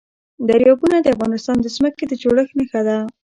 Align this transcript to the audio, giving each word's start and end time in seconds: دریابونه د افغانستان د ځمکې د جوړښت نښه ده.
دریابونه 0.47 0.97
د 1.01 1.07
افغانستان 1.15 1.57
د 1.61 1.65
ځمکې 1.75 2.03
د 2.07 2.13
جوړښت 2.21 2.53
نښه 2.59 2.81
ده. 2.87 2.97